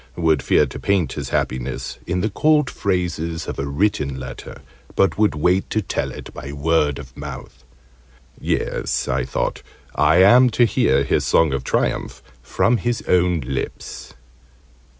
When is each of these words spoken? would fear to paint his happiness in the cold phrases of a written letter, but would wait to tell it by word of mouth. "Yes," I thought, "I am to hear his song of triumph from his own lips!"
would 0.15 0.41
fear 0.41 0.65
to 0.65 0.79
paint 0.79 1.13
his 1.13 1.29
happiness 1.29 1.99
in 2.07 2.21
the 2.21 2.29
cold 2.31 2.71
phrases 2.71 3.47
of 3.47 3.59
a 3.59 3.67
written 3.67 4.19
letter, 4.19 4.63
but 4.95 5.15
would 5.15 5.35
wait 5.35 5.69
to 5.69 5.79
tell 5.79 6.09
it 6.11 6.33
by 6.33 6.51
word 6.51 6.97
of 6.97 7.15
mouth. 7.15 7.63
"Yes," 8.39 9.07
I 9.07 9.25
thought, 9.25 9.61
"I 9.93 10.15
am 10.23 10.49
to 10.57 10.65
hear 10.65 11.03
his 11.03 11.23
song 11.23 11.53
of 11.53 11.63
triumph 11.63 12.23
from 12.41 12.77
his 12.77 13.03
own 13.03 13.41
lips!" 13.45 14.15